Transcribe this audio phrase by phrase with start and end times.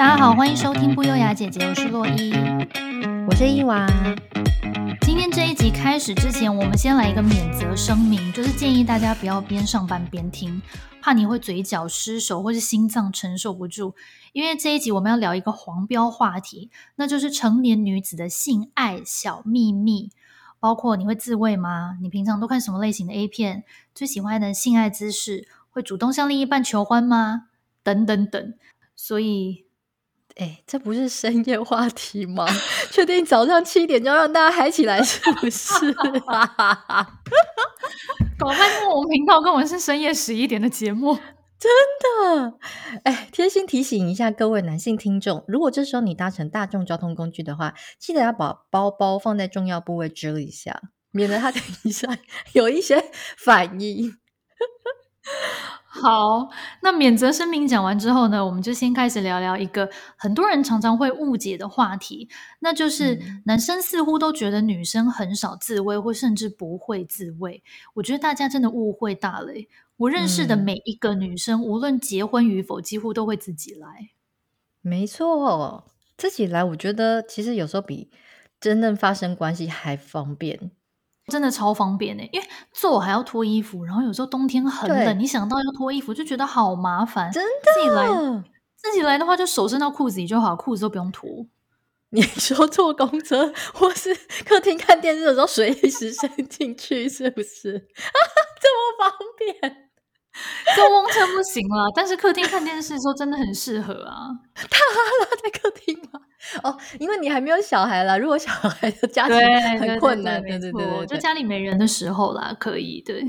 [0.00, 2.32] 大家好，欢迎收听不优雅姐姐，我是洛伊，
[3.28, 3.86] 我是伊娃。
[5.02, 10.62] 今天这一集开始之前，我们先来一个免责声明，就是建议大家不要边上班边听，
[11.02, 13.94] 怕你会嘴角失手或是心脏承受不住。
[14.32, 20.08] 因为这一集我们要聊一个黄标话题， 那就是成年女子的性爱小秘密，
[20.58, 21.98] 包括你会自慰吗？
[22.00, 23.64] 你平常都看什么类型的 A 片？
[23.94, 25.46] 最喜欢的性爱姿势？
[25.68, 27.48] 会主动向另一半求欢吗？
[27.82, 28.54] 等等等。
[28.96, 29.66] 所以，
[30.36, 32.46] 哎，这不是深夜话题吗？
[32.90, 35.92] 确定早上七点就要让大家嗨起来是不是？
[38.38, 41.14] 搞半天我们频道根本是深夜十一点的节目，
[41.60, 42.54] 真的。
[43.04, 50.80] 哎，贴心提醒一下各位男性听众，如果这时候你搭乘大众交通工具的话，记得要把包包放在重要部位遮一下，
[51.12, 52.16] 免得它等一下
[52.54, 54.16] 有一些反应。
[55.92, 56.48] 好，
[56.82, 62.28] 那免责声明讲完之后呢，我们就先开始聊聊一个很多人常常会误解的话题，
[62.60, 67.60] 那就是男生似乎都觉得女生很少自慰，或甚至不会自慰。
[67.94, 69.52] 我觉得大家真的误会大了。
[69.96, 74.10] 我认识的每一个女生，嗯、无论结婚与否，几乎都会自己来。
[74.80, 75.84] 没错，
[76.16, 78.08] 自己来，我觉得其实有时候比
[78.60, 80.70] 真正发生关系还方便。
[81.30, 87.30] 真的超方便呢，因为做还要脱衣服，然后有时候冬天很冷，你想到要脱衣服就觉得好麻烦。
[87.32, 88.08] 真的，自己来，
[88.76, 91.46] 自己来的话就手伸到裤子里就好，裤子都不用脱。
[92.12, 94.12] 你说坐公车或是
[94.44, 97.86] 客厅看电视的时候，随时伸进去，是不是？
[98.60, 99.89] 这么方便。
[100.76, 104.28] 坐公车不行了，但是客厅看电视的时候真的很适合啊。
[104.54, 104.78] 他
[105.20, 106.20] 拉在客厅吗？
[106.62, 108.16] 哦，因为你还没有小孩啦。
[108.16, 109.36] 如果小孩的家庭
[109.78, 113.02] 很困难，对对对，对，就家里没人的时候啦，可以。
[113.04, 113.22] 对，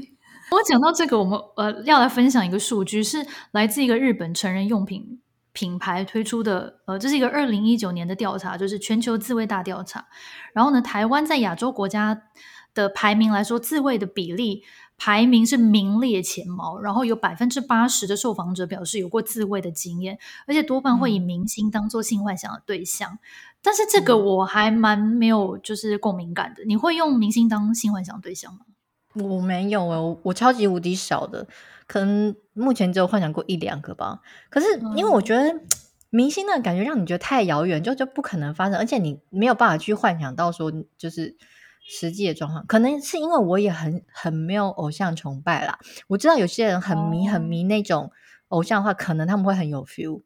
[0.52, 5.20] 我讲到这个，我们呃要来分享一个数据，是来自一个日本成人用品
[5.52, 10.06] 品牌推出的，呃，这是一个二零一九年的调查，就是全球自慰大调查。
[10.54, 12.22] 然后呢，台湾在亚洲国家
[12.74, 14.64] 的排名来说，自慰的比例。
[15.04, 23.12] 排名是名列前茅，然后有百分之八十的受访者表示有过自慰的经验，而且多半会以明星当做性幻想的对象。
[23.12, 23.20] 嗯、
[23.64, 26.64] 但是这个我还蛮没有就是共鸣感的。
[26.66, 28.60] 你会用明星当性幻想对象吗？
[29.16, 31.48] 我没有我超级无敌少的，
[31.88, 34.22] 可能目前只有幻想过一两个吧。
[34.52, 35.62] 可是因为我觉得
[36.12, 41.36] 明星的感觉让你觉得太遥远，就就不可能发生，而且你没有办法去幻想到说就是。
[41.84, 45.78] 实际的状况，可能是因为我也很很没有偶像崇拜啦。
[46.08, 48.12] 我知道有些人很迷很迷那种
[48.50, 50.22] 偶像的话，可能他们会很有 feel。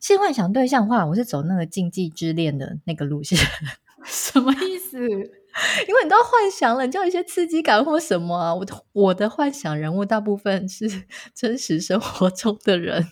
[0.00, 3.38] 性幻想对象的话，我是走那个禁忌之恋的那个路线。
[4.04, 4.98] 什么意思？
[5.86, 8.54] 因为你都幻想了，你就有一些刺激感或什么啊。
[8.54, 10.86] 我的我的幻想人物大部分是
[11.34, 13.06] 真实生活中的人。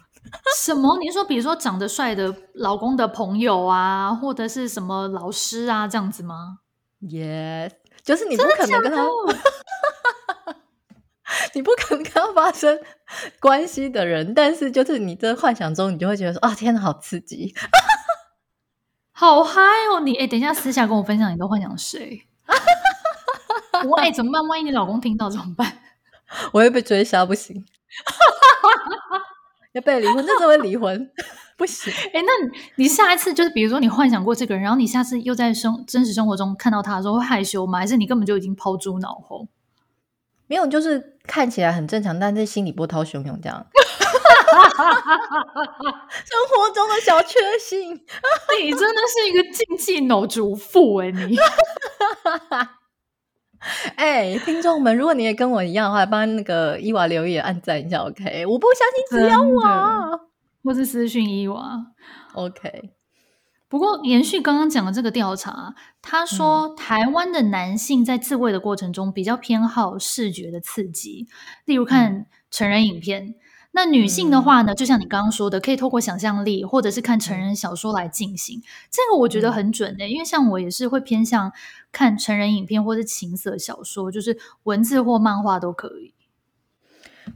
[0.59, 0.99] 什么？
[0.99, 6.59] 你说，比如说长得帅的老公的朋友啊，或者是什么老师啊，这样子吗
[7.03, 7.71] ？Yes，
[8.03, 9.07] 就是你不可能跟他，
[11.55, 12.79] 你不可能跟他发生
[13.41, 17.55] 关系的人，但是就是你在幻想中，你就会觉得说啊，天哪，好刺激，
[19.13, 19.61] 好嗨
[19.93, 20.01] 哦！
[20.01, 22.27] 你哎，等一下私下跟我分享你的幻想谁？
[23.89, 24.47] 我哎，怎么办？
[24.47, 25.79] 万一你老公听到怎么办？
[26.53, 27.65] 我会被追杀，不行，
[29.73, 31.11] 要被离婚，那就会离婚。
[31.61, 32.33] 不行，哎、欸，那
[32.77, 37.81] 你下一次就是，比如说你幻想过这个人，然后你下次又在生真实生活中看到他的时候会害羞吗？
[37.81, 39.47] 还是你根本就已经抛诸脑后？
[40.47, 43.67] 没有，就是看起来很正常，但是心里波涛汹涌这样。
[46.25, 47.93] 生活中的小确幸，
[48.63, 51.13] 你真的是一个禁忌脑主妇哎、欸！
[51.13, 51.37] 你，
[53.97, 58.47] 哎、欸，听众们，如果你也跟我一样的话，帮那个伊娃留言按赞一下，OK？
[58.47, 60.30] 我不相信只有我。
[60.63, 61.93] 或是私讯伊娃
[62.35, 62.93] ，OK。
[63.69, 71.29] 不过延续刚刚讲的这个调查，他说台湾的男性在自慰的过程中比较偏好视觉的刺激，
[71.65, 73.27] 例如看成人影片。
[73.27, 73.35] 嗯、
[73.71, 78.61] 那女性的话呢，就像你刚刚说的，可以透过想象力或者是看成人小说来进行。
[78.91, 81.53] 这个我觉得很准的、欸，因为像我也是会偏向
[81.93, 86.13] 看成人影片或是情色小说，就是文字或漫画都可以。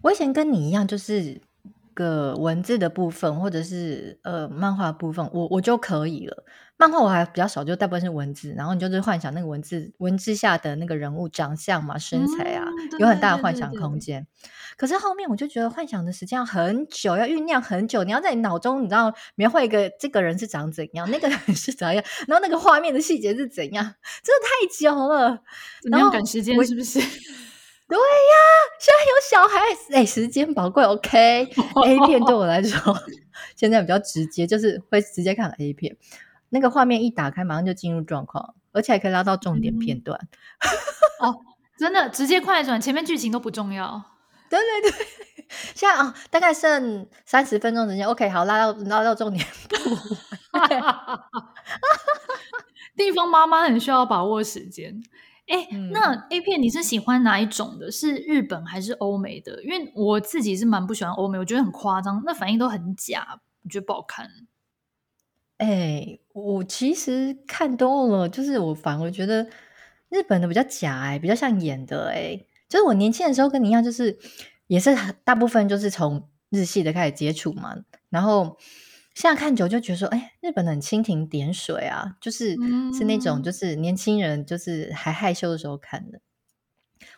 [0.02, 1.40] 我以前跟你一样，就是。
[1.94, 6.44] 个文字的部分，或者是呃漫画部分，我我就可以了。
[6.76, 14.26] 漫画我还比较少，就大部分是文字，然后你就是幻想那个文字文字下的那个人物长相嘛、身材啊，嗯、有很大的幻想空间。
[14.76, 23.84] 可是后面我就觉得幻想的时间要很久，要酝酿很久，你要在你脑中你知道描绘一个这个人是长怎样，那个人是怎样，然后那个画面的细节是怎样，
[24.24, 25.38] 真的太久了，
[25.92, 26.98] 然后赶时间是不是？
[27.94, 28.34] 对呀，
[28.80, 29.60] 现在有小孩，
[29.92, 31.46] 哎、欸，时间宝贵，OK。
[31.86, 32.92] A 片对我来说，
[33.54, 35.96] 现在比较直接，就是会直接看 A 片，
[36.48, 40.18] 那个画面一打开，马上就进入状况，而且还可以拉到重点片段。
[41.20, 41.40] 嗯、哦，
[41.78, 44.02] 真的，直接快转，前面剧情都不重要。
[44.50, 45.06] 对 对对，
[45.76, 49.76] 现在啊、哦，大概剩三十分钟时间，OK，好，拉到拉到重点部。
[52.96, 55.00] 地方妈妈很需要把握时间。
[55.46, 57.90] 哎，嗯、那 A 片你是喜欢哪一种的？
[57.90, 59.62] 是日本还是欧美的？
[59.62, 64.28] 因为我自己是蛮不喜欢欧美，我觉得很夸张，那反应都很假，我觉得不好看。
[65.58, 69.46] 哎，我其实看多了，就是我反而觉得
[70.08, 74.18] 日本的比较假，哎，比较像演的，哎，就是我年轻的时候跟你一样，就是
[74.66, 77.76] 也是大部分就是从日系的开始接触嘛，
[78.08, 78.56] 然后。
[79.14, 82.56] 现在看久就觉得说，哎，日本的很蜻蜓点水啊，就是
[82.92, 86.20] 是那种就是年轻人就是还害羞的时候看的。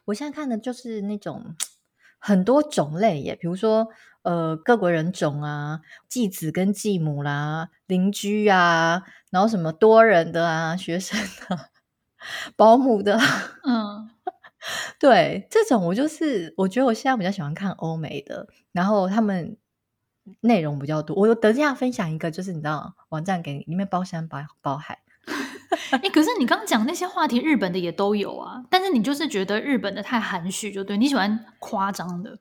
[0.05, 1.57] 我现在看的就是那种
[2.19, 3.89] 很多种类耶，比如说
[4.23, 11.19] 呃各国人种啊，继子跟继母啦，邻居啊，然后什么多人的啊，学生
[11.49, 11.71] 的，
[12.57, 13.19] 保姆的，
[13.65, 14.11] 嗯，
[15.01, 19.57] 对，这种我就是我觉得我现在比较喜欢看欧美的，然后他们。
[20.41, 24.99] 内容比较多，我有等一下分享一个，就是你知道网站给你里面包山包包海。
[25.91, 28.65] 哎、欸，可是你刚刚讲那些话题，日本的也都有啊。
[28.71, 32.39] 但是你就是觉得日本的太含蓄，就对，你喜欢夸张的。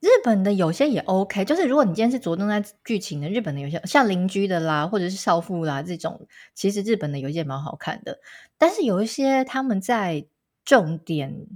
[0.00, 8.18] 日本的有些也 OK，就是如果你今天是着重在剧情的，日本的有些像邻居的啦，或者是少妇啦这种，其实日本的有一些蛮好看的。
[8.58, 10.26] 但是有一些他们在
[10.64, 11.46] 重点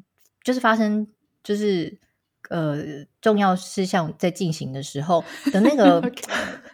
[0.42, 1.08] 就是发生
[1.42, 1.98] 就是。
[2.48, 6.00] 呃，重要事项在进行的时候 的那个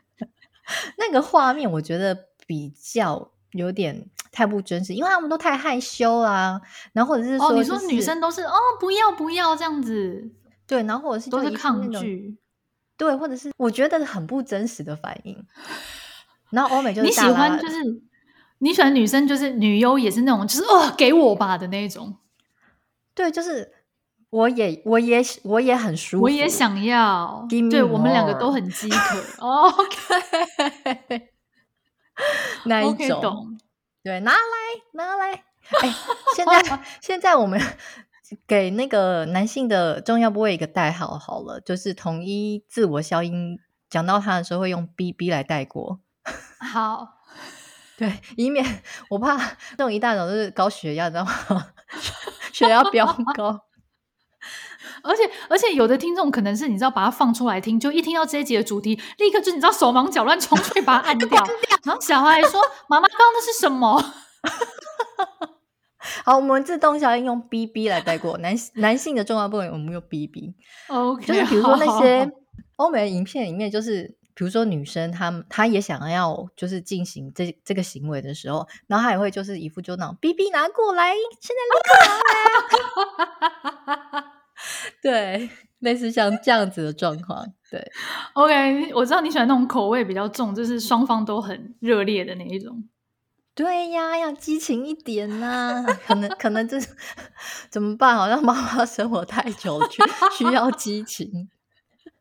[0.98, 6.60] 那个画面，我觉得比较有点太不真实，因为他们都太害羞啦。
[6.92, 10.30] 然后或者是说、就是，哦，你说女生都是哦，不要不要这样子，
[10.66, 12.36] 对，然后或者是都是抗拒，
[12.96, 15.44] 对，或者是我觉得很不真实的反应。
[16.50, 18.02] 然后欧美 就是你喜欢，就是
[18.58, 22.16] 你喜欢女生，就是女优也是那种，就是哦，给我吧的那种，
[23.14, 23.72] 对，就是。
[24.32, 26.22] 我也，我也，我也很舒服。
[26.22, 29.22] 我也想要，对，我们两个都很饥渴。
[29.44, 31.28] OK，
[32.64, 33.20] 那一种？
[33.20, 33.58] 懂
[34.02, 34.38] 对，拿来，
[34.94, 35.32] 拿来。
[35.82, 35.94] 哎、欸，
[36.34, 37.60] 现在， 现在我们
[38.46, 43.58] 给那个男性的重要部位一个代号好了，就是统一自我消音，
[43.90, 46.00] 讲到他的时候会用 “bb” 来带过。
[46.58, 47.06] 好，
[47.98, 49.36] 对，以免我怕
[49.76, 51.66] 那种一大早就是高血压，知道吗？
[52.50, 53.60] 血压飙高。
[55.02, 61.44] 而且而且，有的听众可能是你知道，把它放出来听，就一听到这一集的主题，立刻就你知道手忙脚乱冲去把它按 掉。
[61.84, 64.02] 然后小孩说：“妈妈，刚刚那是什么？”
[66.24, 68.36] 好，我们自动消音用 “bb” 来带过。
[68.38, 70.54] 男男性的重要部位，我们用 “bb”。
[70.88, 72.30] OK，就是比如说那些
[72.76, 82.18] 欧美的影片里面，就是比如说女生她她也想要就是进行这这个行为的时候，然后她也会就是一副就那种 “bb” 拿过来，现在立刻拿
[84.16, 84.24] 来。
[85.02, 85.50] 对，
[85.80, 87.46] 类似像这样子的状况。
[87.70, 87.82] 对
[88.34, 92.84] ，OK，我知道你喜欢那种口味比较重，就是双方都很热烈的那一种。
[93.54, 95.98] 对呀，要激情一点呐、啊。
[96.06, 96.78] 可能可能这
[97.70, 98.16] 怎么办？
[98.16, 99.80] 好像妈妈生活太久，
[100.36, 101.48] 需要激情。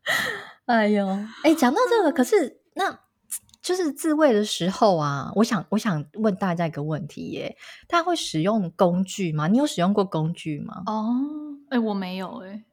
[0.66, 1.06] 哎呦，
[1.42, 2.98] 哎，讲到这个，可是那
[3.62, 7.56] 就是自慰的时候啊，我想我想问大家一个问题耶：
[7.88, 9.46] 大家会使用工具吗？
[9.46, 10.82] 你有使用过工具吗？
[10.86, 11.14] 哦，
[11.70, 12.64] 哎，我没有哎。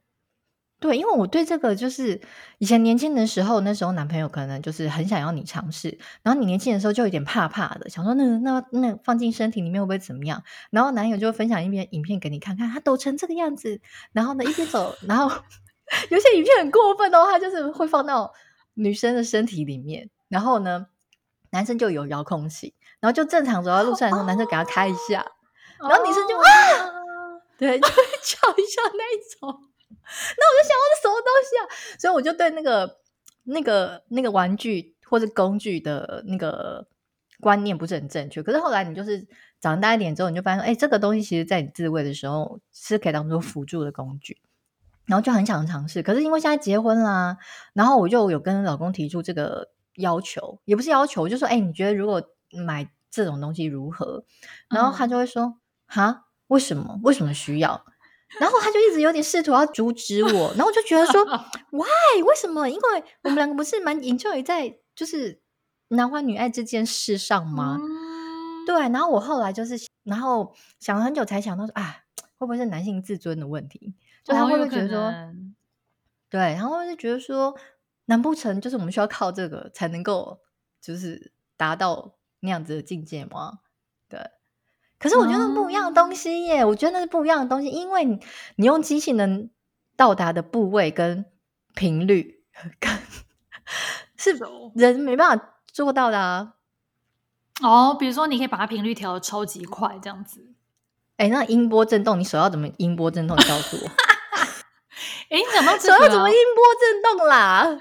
[0.80, 2.18] 对，因为我对这个就是
[2.56, 10.42] 以前年轻的时候，那时候男朋友可能就是很想要你尝试，然后你年轻的时候就有点怕怕的，想说那那那放进身体里面会不会怎么样？
[10.70, 13.78] 然后男友就会分享一篇影片给你看看，他抖成这个样子，
[14.12, 15.28] 然后呢一边走，然后
[16.10, 18.32] 有些影片很过分哦，他就是会放到
[18.72, 20.86] 女生的身体里面，然后呢
[21.50, 25.26] 男生就有遥控器，然后就正常走到路上的时候，男生给他开一下，
[25.78, 26.42] 然后女生就啊，
[27.58, 27.94] 对，就会
[28.24, 29.66] 叫一下那一种。
[30.10, 31.62] 那我就想，我是什么东西啊？
[31.98, 32.98] 所以我就对那个、
[33.44, 36.86] 那个、那个玩具或者工具的那个
[37.40, 38.42] 观念不是很正确。
[38.42, 39.24] 可是后来你就是
[39.60, 44.40] 长大一点之后，你就发现，哎，这个东西其实在你自慰的时候是可以当做辅助的工具，
[45.06, 46.02] 然后就很想尝试。
[46.02, 47.38] 可是因为现在结婚啦，
[47.72, 49.68] 然后我就有跟老公提出这个
[50.00, 52.22] 要求，也不是要求，我就说，哎，你觉得如果
[52.64, 54.24] 买这种东西如何？
[54.68, 56.98] 然后他就会说，哈、嗯，为什么？
[57.02, 57.84] 为什么需要？
[58.38, 61.24] 然后他就一直有点试图要阻止我，然后我就觉得说，
[61.70, 62.22] Why？
[62.24, 62.68] 为什么？
[62.68, 65.40] 因为我们两个不是蛮 enjoy 在就是
[65.88, 67.76] 男欢女爱这件事上吗？
[67.80, 68.76] 嗯、对。
[68.90, 72.04] 然后我后来就是，然后想了很久才想到说，啊，
[72.38, 73.94] 会不会是男性自尊的问题？
[74.22, 75.34] 就他会不会觉得说，哦、
[76.28, 77.56] 对，然后就觉得说，
[78.10, 80.40] 难不成就是我们需要靠这个才能够
[80.80, 83.60] 就是达到那样子的境界吗？
[84.08, 84.18] 对。
[84.98, 88.18] 可是我觉得不一样的东西耶，哦、我觉得那是不一样的东西，因为你，
[88.56, 89.48] 你用机器能
[89.96, 91.24] 到达的部位跟
[91.74, 92.42] 频率，
[92.80, 92.98] 跟
[94.16, 94.36] 是
[94.74, 96.56] 人没办法做到的啊。
[97.62, 100.52] 哦，比如说你可以把它频率调的超级快，这样子。
[101.16, 103.36] 哎，那音波震动，你手要怎么音波震动？
[103.38, 104.09] 你告诉我。
[105.30, 107.78] 哎，你讲到这怎么音波震动啦？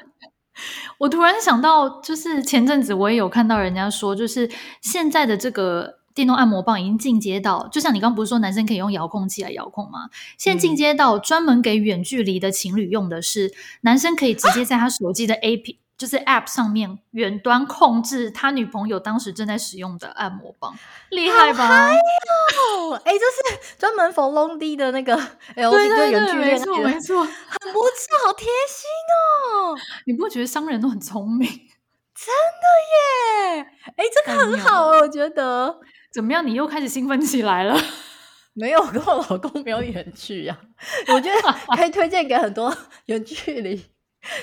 [0.99, 4.49] 我突然想到，就是前阵子我也有看到人家说，就是
[4.81, 10.09] 现在的这个电动按摩棒已经进阶到，就像你刚刚不是说男生可以用遥控器来遥控吗？
[10.37, 15.79] 现在进阶到专门给远距离的情侣用的是，嗯、男生可以直接在他手机的 A P。
[15.99, 20.73] 就是 App 上面远端控制他女朋友当时正在使用的按摩棒，
[21.09, 21.67] 厉害吧？
[21.67, 25.13] 哎、哦，这是专门 for long D 的那个
[25.55, 29.77] L，对对对，没错没错，很不错，好贴心哦！
[30.05, 31.47] 你不觉得商人都很聪明？
[31.49, 33.67] 真的耶！
[33.97, 35.79] 哎，这个很好哦，我觉得
[36.13, 36.47] 怎么样？
[36.47, 37.77] 你又开始兴奋起来了？
[38.55, 41.13] 没有，跟我老公没有远距呀、啊。
[41.13, 41.41] 我觉得
[41.75, 42.75] 可以推荐给很多
[43.05, 43.85] 远距离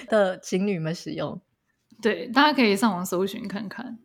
[0.09, 1.41] 的情侣们使用。
[2.03, 3.99] 对，大家可以上网搜寻看看。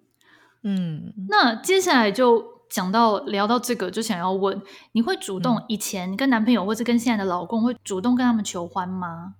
[0.64, 9.36] 嗯，那接下来就讲到聊到这个，就想要问，你会主动以前跟男朋友，或者跟现在的老公，会主动跟他们求欢吗？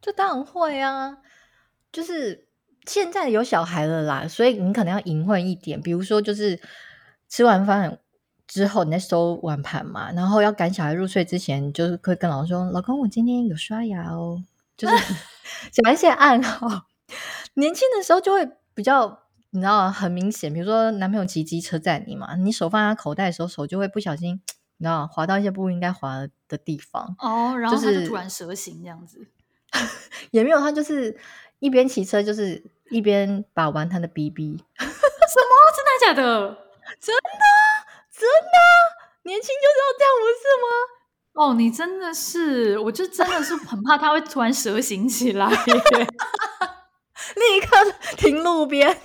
[0.00, 1.18] 这当然会啊，
[1.90, 2.48] 就是
[2.86, 6.60] 现在有小孩了啦，所以你可能要隐晦一点，比如说就是
[7.28, 7.98] 吃完饭
[8.46, 14.44] 之后，你在收碗盘嘛，然后要赶小孩入睡之前，就是会跟老公说：“老公，我今天有刷牙哦。”
[14.76, 14.94] 就是
[15.72, 16.86] 讲一些暗号。
[17.54, 20.52] 年轻的时候就会比较，你知道很明显。
[20.52, 24.40] 比如说，男朋友骑机车载你嘛，你手放在他口袋的时候，手就会不小心，
[24.78, 27.14] 你知道滑到一些不应该滑的地方。
[27.18, 29.26] 哦，然后他就突然蛇形这样子，
[30.32, 31.16] 也没有，他就是
[31.58, 34.56] 一边骑车，就是一边把玩他的 BB。
[34.78, 35.52] 什么？
[35.76, 36.58] 真的假的？
[37.00, 37.44] 真的，
[38.10, 38.58] 真的，
[39.24, 40.66] 年轻就是要这样，不是吗？
[41.34, 45.48] 哦，你真的是，我就真的是很怕他会突然蛇形起来。
[47.36, 47.76] 立刻
[48.16, 48.96] 停路边，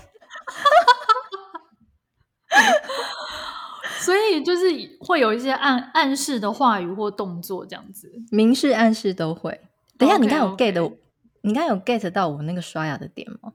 [4.00, 9.62] 所以就是会有一些暗暗示的话语或动作，这样子，明示暗示都会。
[9.98, 10.98] 等一下，你刚有 get，okay, okay.
[11.42, 13.54] 你刚有 get 到我那个刷牙的点吗？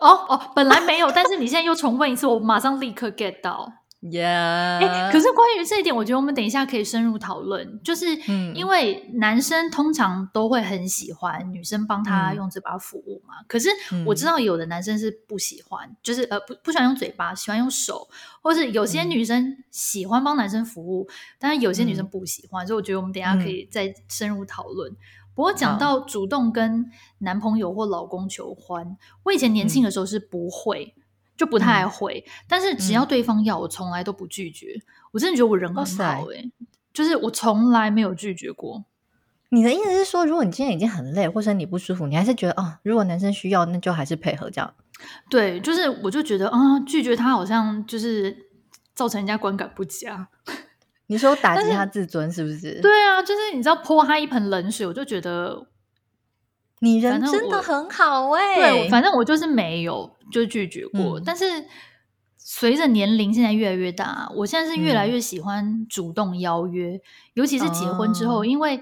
[0.00, 3.72] 哦哦，本来没有，但是你现在又重问一次，我马上立刻 get 到。
[4.02, 7.80] Yeah，可是关于这一点，我觉得我们等一下可以深入讨论。
[7.84, 8.04] 就是
[8.52, 13.34] 因为男生通常都会很喜欢女生帮他用嘴巴服务嘛。
[13.40, 13.68] 嗯、可是
[14.04, 18.08] 我知道有的男生是不喜欢，嗯、就是呃不不喜欢用嘴巴，喜欢用手，
[18.42, 22.66] 或是有些女生喜欢帮男生服务，嗯、但是有些女生不喜欢。
[22.66, 24.90] 嗯、所以我觉得我们等一下可以再深入讨论。
[24.90, 24.96] 嗯、
[25.32, 30.96] 不过讲到主动跟男朋友或老公求欢，我以前年轻的时候是不会。
[31.36, 34.74] 就不太会，嗯、但是只要对方要，我从来都不拒绝。
[34.76, 36.52] 嗯、我真的觉得我人很好诶、欸、
[36.92, 38.84] 就是我从来没有拒绝过。
[39.48, 44.74] 你的意思是说，如果你今天已经很累，或者你不舒服，你还是觉得啊、哦，如果男生需要，那就还是配合这样？
[45.28, 48.34] 对，就是我就觉得啊，拒绝他好像就是
[48.94, 50.28] 造成人家观感不佳。
[51.08, 52.80] 你说打击他自尊是不是？
[52.80, 55.66] 对啊，就是你知道泼他一盆冷水，我就觉得。
[56.82, 61.20] 你人真的很好哎、欸，对，反正我就是没有就拒绝过。
[61.20, 61.44] 嗯、但是
[62.36, 67.00] 随着年龄现在越来越大，我现在是越来越喜欢主动邀约，嗯、
[67.34, 68.80] 尤其是结婚之后，哦、因为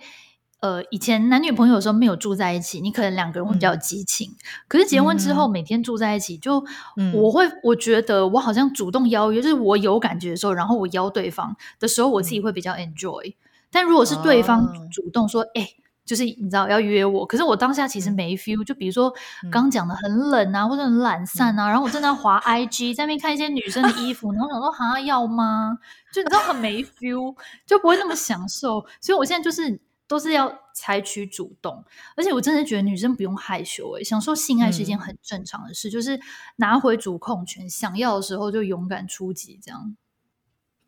[0.60, 4.30] 呃以前男女朋友的时候没有住在一起，你可能两个人会比较有激情。
[4.30, 6.64] 嗯、可是结婚之后，每天住在一起，就、
[6.96, 13.30] 嗯、我会我觉得我好像主动邀约，就是我有感觉的时候，然后我邀对方的时候，我自己会比较 enjoy。
[13.30, 13.34] 嗯、
[13.70, 15.68] 但如果是对方主动说，哎、
[16.10, 18.64] 就是你知道要约我，可是我当下其实没 feel。
[18.64, 19.14] 就比如说
[19.48, 25.78] 刚讲的很冷啊，或者很懒散啊，然后我正在滑 IG，在那边看一些女生的衣服，然后想说哈要吗？
[26.12, 28.84] 就你知道很没 feel，就不会那么享受。
[29.00, 31.84] 所以我现在就是都是要采取主动，
[32.16, 36.18] 而且我真的觉得女生不用害羞、欸，诶享受性爱是一件很正常的事，嗯、就是
[36.56, 39.94] 拿回主控权，想要的时候就勇敢出击，这样。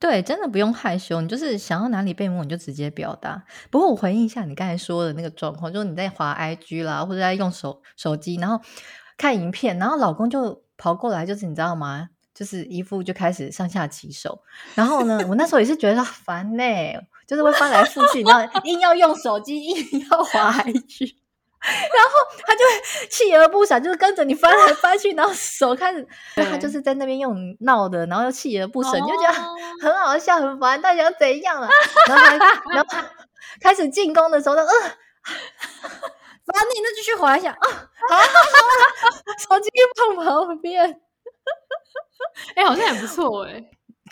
[0.02, 3.40] 对，真的不用害羞，你就是想要哪里被摸，你就直接表达。
[3.70, 8.60] 不过我回应一下你刚才说的那个状况，就是你在滑 IG 啦，或者在用手手机，然后
[9.16, 12.08] 看影片，然后老公就跑过来，就是你知道吗？
[12.34, 14.42] 就是一副就开始上下其手。
[14.74, 16.64] 然后呢，我那时候也是觉得烦呢，
[17.28, 21.14] 就是会翻来覆去，然后硬要用手机，硬要滑 IG。
[21.62, 22.12] 然后
[22.46, 29.32] 他就会锲而不舍，就是跟着你翻来翻去，然后手开始，他就是在那边用闹的，然后又锲而不舍，你就觉得
[29.80, 31.68] 很好笑，很烦，到底想怎样了？
[32.08, 32.38] 然后他，
[32.70, 33.04] 然后他
[33.60, 34.68] 开始进攻的时候，他嗯，
[36.46, 37.58] 把你那继续滑一下啊，
[38.10, 38.18] 好，
[39.38, 41.00] 手机放旁边，
[42.56, 43.64] 哎，好像也不错哎。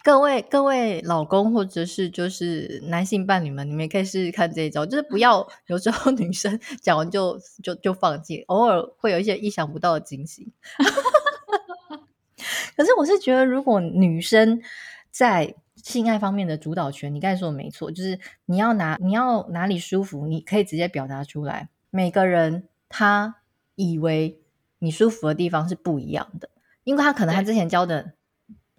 [0.02, 10.52] 各位各位老公或者是就是男性伴侣们，你们也可以试试看这一招，就是不要有时候女生 讲完就就就放弃，偶尔会有一些意想不到的惊喜。
[12.76, 14.62] 可是我是觉得，如果女生
[15.10, 21.68] 在性爱方面的主导权，你刚才说的没错，就是你要拿你要哪里舒服，你可以直接表达出来。
[21.90, 23.36] 每个人他
[23.74, 24.40] 以为
[24.78, 26.48] 你舒服的地方是不一样的，
[26.84, 28.14] 因为他可能他之前教的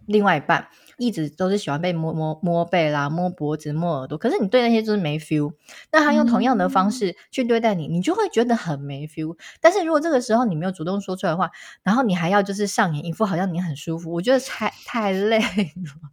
[0.05, 0.67] 另外一半。
[0.97, 5.51] 一直都是喜欢被摸摸摸背啦，摸脖子、摸耳朵，可是你对那些就是没 feel。
[5.91, 9.35] 那他用同样的方式去对待你，嗯、你就会觉得很没 feel。
[9.59, 11.49] 但是如果这个时候你没有主动说出来的话，
[11.81, 16.11] 然后你还要就是上演一副好像你很舒服，我觉得太太累了。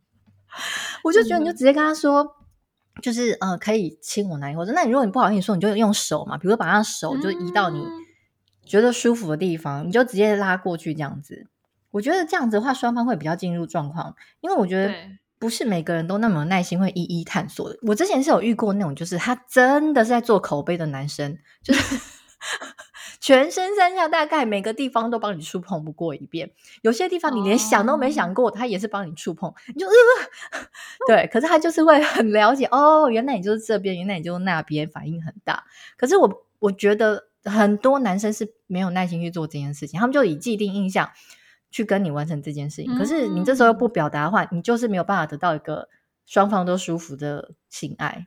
[1.04, 7.84] 我就觉得你就直接跟他说，嗯、就是呃可以亲我哪里，或者那你如果你不好意思说，你就用手嘛，比如说把他手就移到你
[8.64, 11.46] 觉得舒服的地方，嗯、你就直接拉过去这样子。
[11.90, 14.92] 我觉得这样子的话，双方会比较进入状况，因为我觉得
[15.38, 17.78] 不是每个人都那么有耐心会一一探索的。
[17.82, 22.00] 我之前是有遇过那种，就是他真的是在做口碑的男生，就是
[23.20, 26.50] 全身上下大概每个地方都帮你触碰不过一遍，
[26.82, 29.92] 有些地方你连想都没想过，他也是帮你触碰，你就呃，
[31.08, 35.64] 对，可是他就是会很了解哦，原来你就是这边，原来你就是那边，反应很大。
[35.96, 41.10] 可是我我觉得很多男生是没有耐心去做这件事情，他们就以既定印象。
[41.70, 45.88] 去跟你完成这件事情，可是你这时候又不表达的话，嗯、你就是没有办法得到一个
[46.24, 48.26] 双方都舒服的性爱。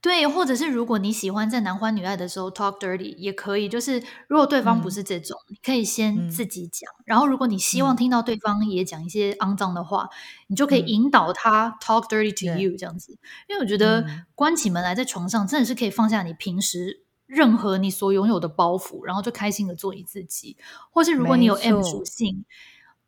[0.00, 6.90] 对，或者是如果你喜欢在男欢女爱的时候 talk dirty 也可以，就是如果对方不是这种，嗯、你可以先自己讲。
[6.98, 10.10] 嗯、然后如果你希望听到对方也讲一些肮脏的话，嗯、
[10.48, 13.16] 你就可以引导他 talk dirty to you 这样子。
[13.48, 20.56] 因为我觉得关起门来在床上真的是可以放下你平时任何你所拥有的包袱，然后就开心的做你自己。
[20.90, 22.44] 或是如果你有 M 属性。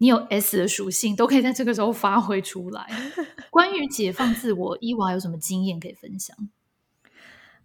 [0.05, 2.87] 你有 S 的属性，都可以在这个时候发挥出来。
[3.49, 6.37] 关于解放自我，伊娃有什么经验可以分享？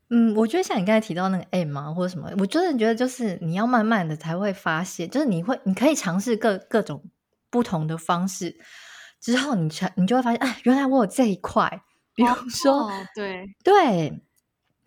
[0.08, 7.04] 嗯，我觉得像你刚才提到那个 M 啊，或者什么，我真的觉得就是你要慢慢的才会发现，就是你会，你可以尝试各各种
[7.50, 8.58] 不同的方式，
[9.20, 11.84] 之后你才你就会发现，哎，原来我有这一块。
[12.16, 14.12] 比如说，哦、对对，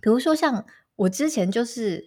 [0.00, 0.64] 比如说像
[0.96, 2.06] 我之前就是。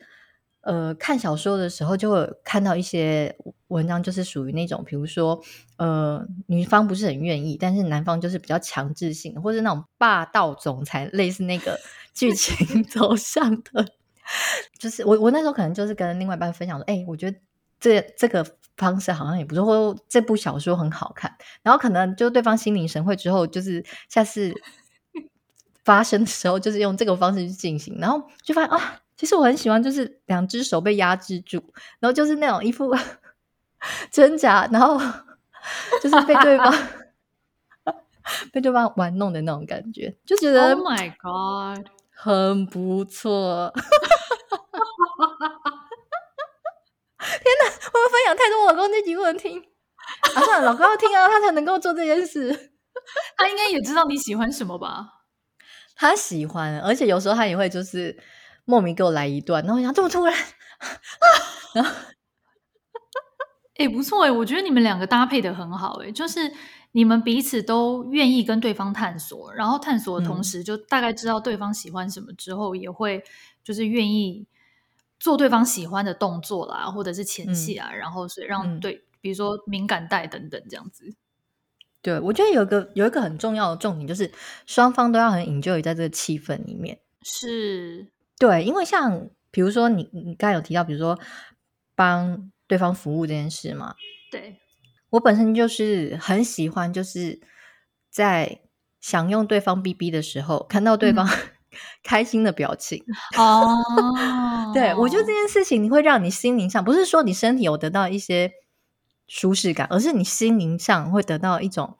[0.65, 3.35] 呃，看小说的时候就会看到一些
[3.67, 5.39] 文章，就是属于那种，比如说，
[5.77, 11.79] 呃，女方不是很愿意，但是男方就是比较强制性，或者那种霸道总裁，类似那个
[12.15, 13.85] 剧情走向的。
[14.79, 17.37] 就是我我那时候可能就是跟另外一半分享说，哎、欸，我觉得
[17.79, 18.43] 这这个
[18.75, 24.51] 方式好像也不错，或这部小说很好看，然后可能就对方心领神会之后，就是下次
[25.83, 29.01] 发生的时候，就是用这个方式去进行，然后就发现啊。
[29.17, 31.63] 其实我很喜欢，就是两只手被压制住，
[31.99, 32.93] 然后就是那种一副
[34.11, 34.99] 挣扎，然后
[36.03, 36.73] 就是被对方
[38.51, 43.71] 被对方玩弄的那种感觉，就觉得 Oh my God，很不错。
[47.17, 49.63] 天哪，我们分享太多，我老公这集不能听。
[50.35, 52.73] 啊，算了，老公要听啊，他才能够做这件事。
[53.37, 55.07] 他应该也知道你喜欢什么吧？
[55.95, 58.17] 他喜欢，而且有时候他也会就是。
[58.65, 60.35] 莫名给我来一段，然后我想这么突然，
[61.73, 61.91] 然后，
[63.77, 66.51] 哎、欸，不错哎，我觉得你们两个搭配的很好哎，就是
[66.93, 73.23] 你们彼此都愿意跟对方探索，然后探索的同时，就大概知道对方喜欢什么之后，嗯、也会
[73.63, 74.47] 就是愿意
[75.19, 81.13] 做对方喜欢的动作啦，或者是前戏啊，嗯、然后所以让对，嗯、比如说敏感带等等这样子。
[82.01, 84.31] 对，我觉得有一个有一个很重要的重点，就是
[84.65, 88.07] 双方都要很 enjoy 在这个气氛里面，是。
[88.37, 91.17] 对，因为像比如说你你刚才有提到，比如说
[91.95, 93.95] 帮对方服务这件事嘛，
[94.31, 94.59] 对，
[95.11, 97.39] 我本身就是很喜欢，就是
[98.09, 98.59] 在
[98.99, 101.37] 享用对方 BB 的时候，看到对方、嗯、
[102.03, 103.03] 开心的表情
[103.37, 103.77] 哦。
[104.73, 108.51] 对，我觉得这件事情你会让你心灵上，不是说你身体有得到一些
[109.27, 111.97] 舒适感，而是你心灵上会得到一种。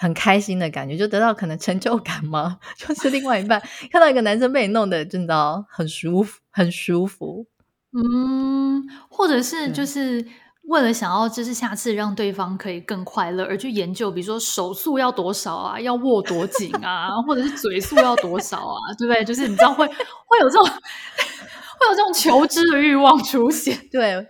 [0.00, 2.58] 很开心的感觉，就得到可能成就感吗？
[2.74, 3.60] 就是另外一半
[3.92, 7.44] 看到一个男生被你弄得真的很舒服，很舒服。
[7.92, 10.24] 嗯，或者是就是
[10.62, 19.22] 为了想要，就是下次让对方可以更快乐而去研究，比如说手速要多少啊，要握多紧啊，或者是嘴速要多少啊，对不对？
[19.22, 23.78] 就是你知道会会有这种会有这种求知的欲望出现。
[23.92, 24.26] 对，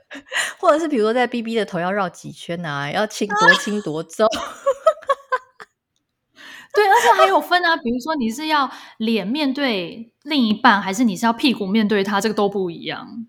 [0.59, 4.27] 或者是比如说在 BB 的头要绕几圈啊，要亲多亲多重。
[6.73, 13.27] 对，而且还有分啊，比如说你是要脸面对另一半，还是你是要屁股面对他，这个都不一样。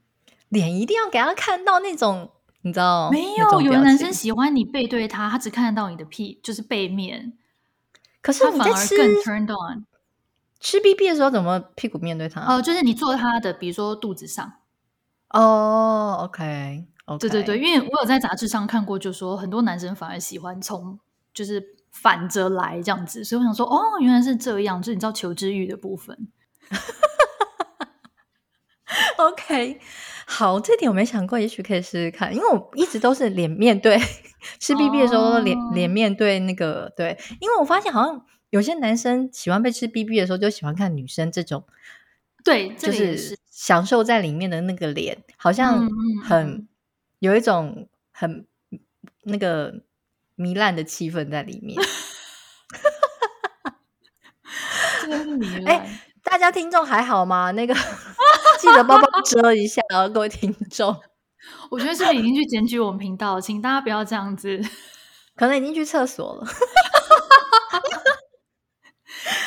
[0.50, 2.30] 脸一定要给他看到那种，
[2.62, 3.10] 你知道？
[3.10, 7.34] 没有，有的男生喜欢你背对他，他只看得到你的屁，就是背面。
[8.22, 9.86] 可是你在吃反而更 turned on。
[10.60, 12.42] 吃 BB 的时候怎么屁股面对他？
[12.42, 14.54] 哦、呃，就是你坐他的，比如说肚子上。
[15.30, 21.00] 哦，OK，OK，对对对，因为我有在杂志上看过，就说很多男生反而喜欢从
[21.34, 21.81] 就是。
[21.92, 26.28] 反着来这样子，所以我想说，哦，原来是这样，就是你知道求知欲的部分。
[29.18, 29.80] OK，
[30.26, 34.00] 好，这点我没想过，也许可以试试看，因为我一直都是脸面对
[34.60, 35.94] 吃 BB 的时候，脸脸、oh.
[35.94, 41.64] 面对那个对，因为我发现好像有些男生喜欢被吃 BB 的时候，就喜欢看女生这种，
[42.44, 45.88] 对，就是享受在里面的那个脸，好像
[46.24, 46.68] 很
[47.20, 48.48] 有一种很
[49.24, 49.82] 那个。
[50.42, 51.80] 糜烂的气氛在里面，
[55.02, 55.78] 真的是糜烂。
[55.78, 57.52] 哎，大家听众还好吗？
[57.52, 57.74] 那个
[58.60, 60.96] 记得帮帮遮一下啊，各位听众。
[61.70, 64.62] 我觉得是不是已经去检举我们频道，请大家不要这样子。
[65.36, 66.46] 可能已经去厕所了。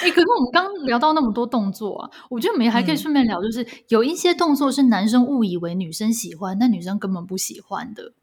[0.00, 8.14] 哎、欸，可是我们刚聊到那么多动作啊，我觉得我们还可以顺便聊，就是、嗯、有一些动作是男生误以为女生喜欢，但女生根本不喜欢的。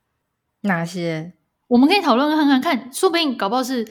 [0.62, 1.34] 哪些？
[1.72, 3.90] 我们可以讨论看看，看说不定搞不好是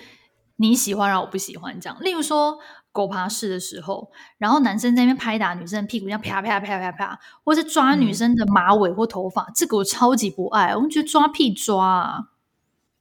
[0.56, 1.96] 你喜欢，然后我不喜欢这样。
[2.02, 2.58] 例如说
[2.92, 10.76] 狗爬式的时候，然后男生在那边拍打女生的屁股，这样啪啪啪啪啪，或是抓女生的马尾或头发，嗯、这个我超级不爱。
[10.76, 12.18] 我们觉得抓屁抓啊，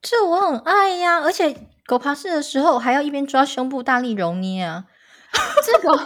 [0.01, 1.19] 这我很爱呀。
[1.19, 4.85] 而且狗爬式的时候还要一边抓胸部大力揉捏啊，
[5.65, 5.97] 这个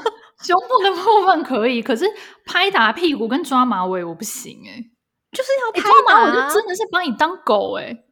[0.41, 2.05] 胸部的部分可以，可是
[2.47, 4.91] 拍打屁股跟抓马尾我不行哎、欸，
[5.31, 8.05] 就是要拍打，我就真的是把你当狗哎、欸。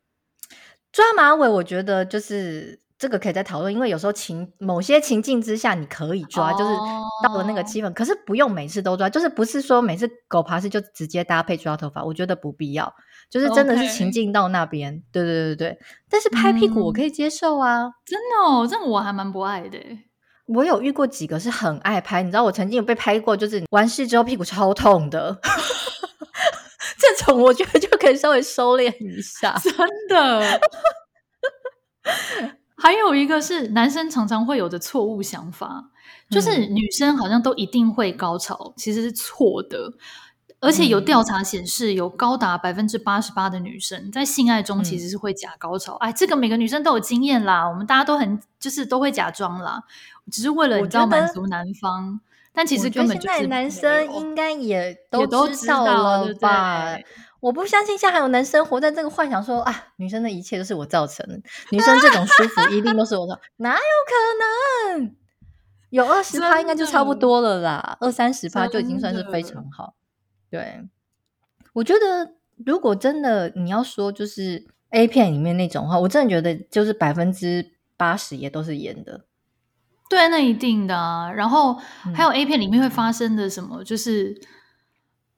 [0.92, 6.74] 抓马尾，我觉得就是这个可以再讨论，因为有时候情某些情境之下你可以抓，哦、就是
[7.24, 12.94] 到了那个气氛，可是不用每次都抓，就是不是说每次狗爬式就直接搭配抓头发，我觉得不必要，
[13.30, 15.80] 就是真的是情境到那边.对对对对。
[16.10, 19.80] 但是拍屁股我可以接受啊，嗯、真的哦，这我还蛮不爱的。
[20.48, 25.40] 我有遇过几个是很爱拍，你知道我曾经有被拍过，就是完事之后屁股超痛的。
[27.02, 29.74] 这种我觉得就可以稍微收敛一下， 真
[30.08, 30.62] 的。
[32.78, 35.92] 还有一个是男生常常会有的错误想法，
[36.30, 39.94] 就是女生好像都一定会高潮，其实是错的。
[40.60, 45.96] 而且有调查显示，有高达百分之八十八的女生在性爱中其实是会假高潮。
[45.96, 49.84] 哎，这个每个女生都有经验啦，我们大家都很就是都会假装啦，
[50.32, 52.20] 只是为了你知道满足男方。
[52.54, 56.98] 但其实根本就是男生应该也都知道了吧？
[57.40, 65.16] 我不相信现在还有男生活在这个幻想说，啊，女生的一切都是我造成的，女生这种舒服一定都是我造， 哪有可能？
[65.90, 69.96] 有二十趴应该就差不多了啦，二三十趴就已经算是非常好。
[70.50, 70.88] 对，
[71.74, 72.36] 我觉得
[72.66, 79.26] 如果真的你要说就是 A 片里面那种话，我真的觉得就是百分之八十也都是演的。
[80.12, 81.32] 对，那一定的啊。
[81.32, 81.74] 然后
[82.14, 84.38] 还有 A 片里面会发生的什么，嗯、就是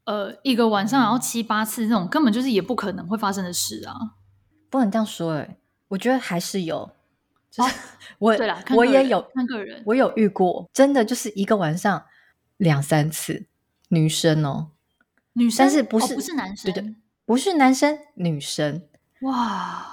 [0.06, 3.94] 呃，一个晚上然后七八次那种，根本就是也不可能会发生的事啊。
[4.72, 5.58] 不能这样说哎，
[5.90, 6.90] 我觉得还是有。
[7.52, 7.74] 就是、哦、
[8.18, 12.04] 我对啦，我也有看个人，我有遇过，真的就是一个晚上
[12.58, 13.46] 两三次，
[13.90, 14.72] 女生哦，
[15.34, 16.96] 女生，但是不是、哦、不是男生，对对，
[17.28, 18.82] 不是男生，女生。
[19.22, 19.86] 哇，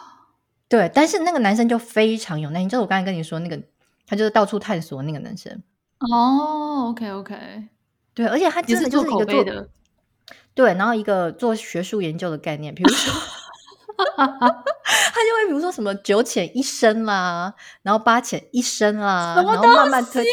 [0.71, 3.62] 对，但是那个男生就非常有耐心，就是我刚才跟你说那个。
[4.11, 5.62] 他就是到处探索那个男生
[6.01, 7.37] 哦，OK OK，
[8.12, 9.66] 对，而且他真的就是一个做，做
[10.53, 13.14] 对，然后一个做学术研究的概念，比如说，
[14.16, 20.27] 他就会比如说什么九浅一深啦，然后八浅一深啦，然后慢慢推，啊、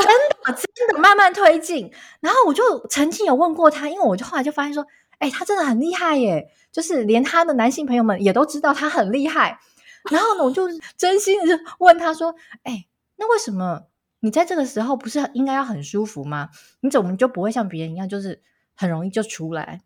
[0.00, 1.92] 真的真的慢慢推进。
[2.20, 4.86] 然后我就曾经有问过他，因为我就后来就发现说，
[5.18, 9.58] 哎，他真的很厉害耶，就是连他的男性朋友们也都知道他很厉害。
[10.08, 12.86] 然后呢，我就真心的就问他说，哎。
[13.16, 13.86] 那为什么
[14.20, 16.50] 你在这个时候不是应该要很舒服吗？
[16.80, 18.42] 你怎么就不会像别人一样，就是
[18.74, 19.82] 很容易就出来？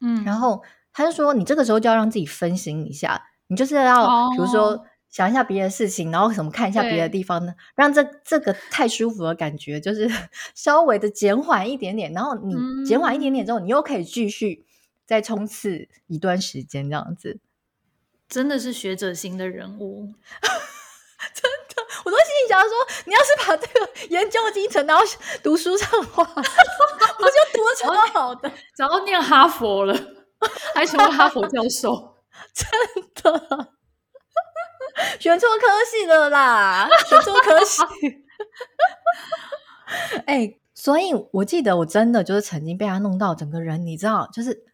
[0.00, 10.10] 嗯，然后他就说，你这个时候就要让自己分心一下，你就是要、哦、比如说想一下别的事情，然后什么看一下别的地方呢，让这这个太舒服的感觉就是
[10.54, 12.54] 稍微的减缓一点点，然后你
[12.84, 14.64] 减缓一点点之后，嗯、你又可以继续
[15.06, 17.40] 再冲刺一段时间，这样子。
[18.28, 20.14] 真的是学者型的人物。
[22.04, 22.70] 我都心里想说，
[23.06, 25.04] 你要是把这个研究精神然后
[25.42, 26.46] 读书上的话， 我就
[27.52, 29.94] 读的超好的，然后念哈佛了，
[30.74, 32.16] 还成为哈佛教授，
[32.54, 32.66] 真
[33.14, 33.68] 的
[35.18, 37.82] 选错科系了啦，选错科系。
[40.26, 44.64] 哎、欸，所以我记得我真的就是曾经被他弄到整个人，你知道，就是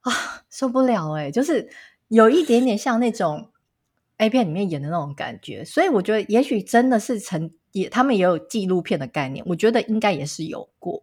[0.00, 1.68] 啊受不了哎、欸，就是
[2.08, 3.50] 有一点点像那种
[4.18, 5.64] A 片里面演的那种感觉。
[5.64, 11.02] 所以我觉得，也许真的是成也他们也有纪录片的概念，我觉得应该也是有过。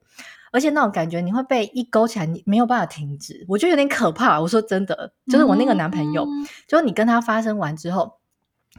[0.52, 4.40] 而且那种感觉，你会被一勾起来，你没有办法停止，我觉得有点可怕。
[4.42, 8.20] 我说真的，就是我那个男朋友，嗯、就是你跟他发生完之后。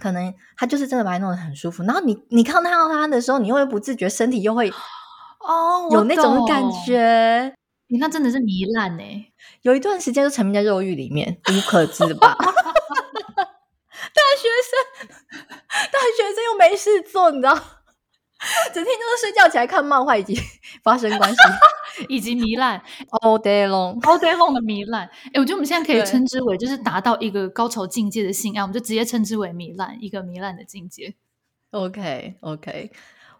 [0.00, 7.52] 可能他就是真的把你弄得很舒服，然后你你看到他的时候，你又会不自觉身体又会哦有那种感觉，
[7.88, 9.26] 你看真的是糜烂哎！
[9.60, 12.34] 有一段时间就沉迷在肉欲里面，无可自拔。
[14.42, 15.08] 大学生，
[15.92, 17.54] 大学生又没事做，你知道，
[18.74, 20.36] 整天就是睡觉起来看漫画以及
[20.82, 21.36] 发生关系。
[22.08, 22.82] 以及糜烂
[23.20, 25.06] ，all day long，all day long 的糜烂。
[25.26, 31.14] 哎，我觉得我们现在可以称之为，就是达到一个高潮境界的性爱，我们就直接称之为糜烂，一个糜烂的境界。
[31.70, 32.36] Okay.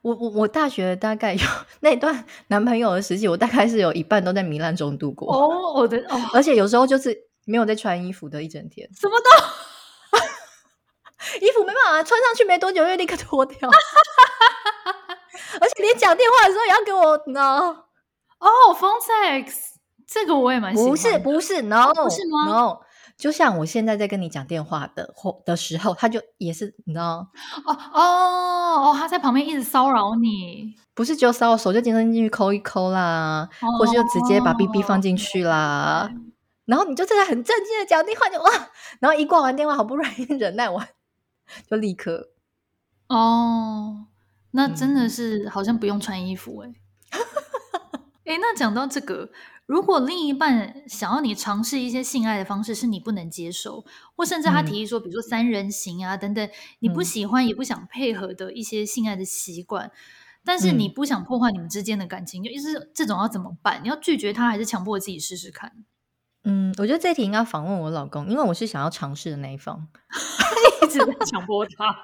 [0.02, 1.40] 我我我大学大概有
[1.80, 5.34] 那段男朋友的时期，我大概是有一半都在糜烂中度过。
[5.34, 9.30] 哦，我的哦，而且有时候就是没有在穿衣服的一整天，什么都
[11.40, 13.68] 衣服没办法穿上去，没多久又立刻脱掉，
[15.60, 17.84] 而且连讲电话的时候也要给我呢。
[18.38, 19.52] 哦、oh,，phone sex，
[20.06, 20.90] 这个我也蛮喜欢。
[20.90, 22.80] 不是不是，no，不是吗？no，
[23.16, 27.28] 就像我现在在跟你讲电话的或的时候，他就也是，你知道？
[27.64, 28.00] 哦哦
[28.90, 36.20] 哦，他在旁边一直骚扰你，不是就骚扰，手就进进去抠一抠啦，oh, 或是就直接把 BB 放进去啦，oh,
[36.64, 38.50] 然后你就正在很正经的讲电话，就哇，
[38.98, 40.88] 然后一挂完电话，好不容易忍耐完，
[41.68, 42.30] 就立刻。
[43.08, 44.06] 哦、oh,，
[44.52, 46.64] 那真的是好像不用穿衣服
[48.24, 49.28] 哎、那讲到这个，
[49.66, 53.84] 如果另一半想要你尝试一些性爱的方式是你不能接受，
[54.16, 59.90] 或甚至他提议说，比如说三人行啊等等，你不喜欢也不想配合的一些性爱的习惯，
[60.46, 63.82] 但是你不想破坏你们之间的感情，就意思这种要怎么办？
[63.84, 65.70] 你要拒绝他，还是强迫自己试试看？
[66.44, 71.96] 嗯，我觉得这题应该访问我老公，因为我是想要尝试的那一方，一 直在强迫他。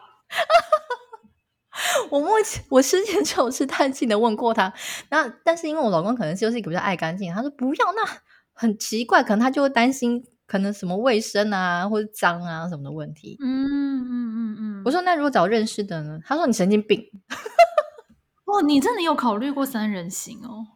[2.10, 4.72] 我目前我之前就试探性的问过他，
[5.10, 8.04] 那但是因为我老公可能就是一个比较爱干净，他说不要，那
[8.52, 13.36] 很奇怪，可能他就会担心可能什么卫生啊或者脏啊什么的问题。
[13.40, 16.18] 嗯嗯嗯嗯，我说那如果找认识的呢？
[16.24, 17.00] 他说你神经病。
[18.46, 20.66] 哦，你真的有考虑过三人行哦？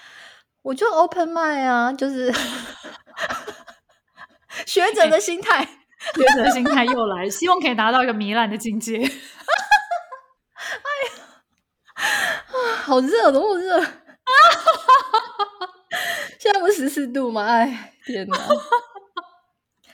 [0.62, 2.32] 我就 open mind 啊，就是
[4.64, 5.75] 学者的心态，
[6.14, 9.00] 学者的心态又来，希望可以达到一个糜烂的境界。
[12.84, 13.80] 好热，怎么热？
[16.38, 17.44] 现在不是十四度吗？
[17.44, 18.38] 哎，天哪！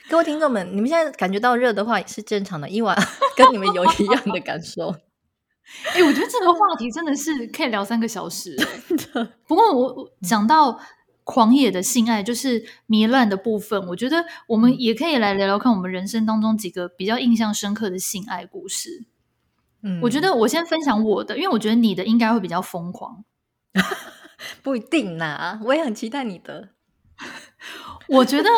[0.09, 2.95] 各位听众们，你们现在感觉到热的话也是正常的，伊娃
[3.35, 4.89] 跟你们有一样的感受。
[5.85, 8.55] 哎、欸，我觉得这个话题真的是可以聊三个小时。
[9.47, 10.79] 不过我，我讲到
[11.23, 19.05] 狂野的性爱，就是糜烂的部分，我觉得我们也可以来聊聊看，我们人生当中几个比较印象深刻的性爱故事。
[19.81, 23.23] 嗯，我觉得我先分享我的，因为我觉得你的应该会比较疯狂，
[24.63, 26.69] 不一定啦，我也很期待你的。
[28.07, 28.49] 我觉得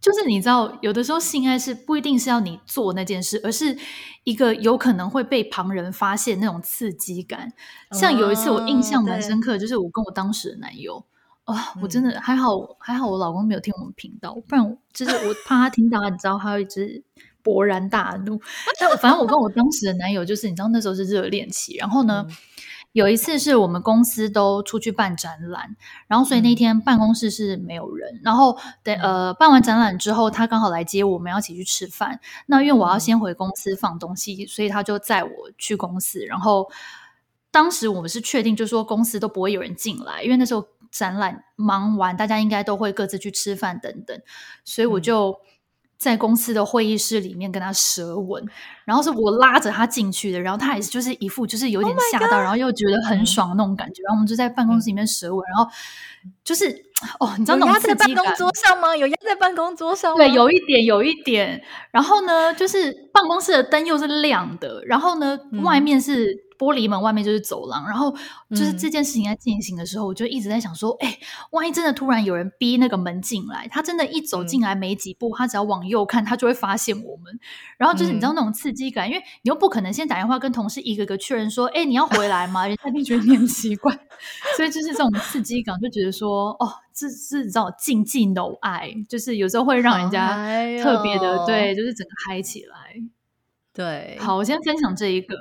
[0.00, 3.76] 就是你知道，有的时候性爱是不一定是要你做那件事，而是
[4.22, 7.52] 一个有可能会被旁人发现那种刺激感。
[7.90, 11.04] 像有一次我印象蛮深刻，就是我跟我当时的男友
[11.52, 17.02] 啊、哦，我真的还好，还好我老公没有听我们频道，不然就是我怕他听到，你知道他会一直。
[17.40, 18.38] 勃然大怒，
[18.78, 22.26] 但反正我跟我当时的男友就是，你知道那时候是热恋期，然后呢，
[22.92, 25.74] 有一次是我们公司都出去办展览，
[26.08, 32.20] 然后所以那天办公室是没有人，然后等呃办完展览之后，他刚好来接我们，要一起去吃饭。
[32.44, 36.18] 那因为我要先回公司放东西，所以他就载我去公司。
[36.26, 36.68] 然后
[37.50, 44.20] 当时我们是确定，就是说公司都不会有人进来，因为那时候展览忙完，大家应该都会各自去吃饭等等，
[44.64, 45.36] 所以我就。
[45.98, 48.46] 在公司的会议室里面跟他舌吻，
[48.84, 55.68] 然后是我拉着他进去的，然后他也是就是一副就是有点吓到，oh、然后又觉得很爽的那种感觉，然后我们就在办公室里面舌吻，然后
[56.44, 56.66] 就是
[57.18, 58.96] 哦，你知道那种在办公桌上吗？
[58.96, 60.18] 有压在办公桌上吗？
[60.18, 61.60] 对，有一点，有一点。
[61.90, 68.14] 然后呢，就是办公室的灯又是亮的，然后呢，嗯、外面是玻璃门外面就是走廊，然后
[68.50, 77.38] 就是这件事情在进行的时候，我就一直在想说，哎、嗯，万一真的突然有人逼那个门进来，他真的一走进来没几步，嗯、他只要往右看，他就会发现我们。
[77.76, 82.66] 然后就是你知道那种刺激感，嗯、因为你又不可能先打电话跟同事一个个确认说，哎，你要回来吗？
[82.66, 83.96] 人家一定觉得你很奇怪，
[84.56, 90.34] 所以就是这种刺激感，就觉得说，哦，这是你知道禁忌 no 爱，就是有时候会让人家
[90.82, 92.76] 特别的、哦、对，就是整个嗨起来。
[93.72, 95.36] 对，好，我先分享这一个。